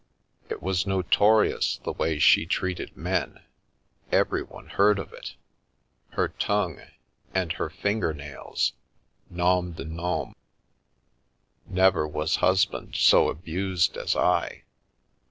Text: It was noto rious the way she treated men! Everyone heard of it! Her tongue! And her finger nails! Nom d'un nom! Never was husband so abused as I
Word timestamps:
It 0.49 0.63
was 0.63 0.87
noto 0.87 1.25
rious 1.27 1.79
the 1.83 1.91
way 1.93 2.17
she 2.17 2.47
treated 2.47 2.97
men! 2.97 3.39
Everyone 4.11 4.65
heard 4.69 4.97
of 4.97 5.13
it! 5.13 5.35
Her 6.13 6.29
tongue! 6.29 6.81
And 7.35 7.51
her 7.51 7.69
finger 7.69 8.11
nails! 8.11 8.73
Nom 9.29 9.73
d'un 9.73 9.95
nom! 9.95 10.35
Never 11.67 12.07
was 12.07 12.37
husband 12.37 12.95
so 12.95 13.29
abused 13.29 13.95
as 13.95 14.15
I 14.15 14.63